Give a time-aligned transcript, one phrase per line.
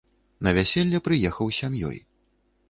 [0.47, 2.01] На вяселле прыехаў з сям'ёй.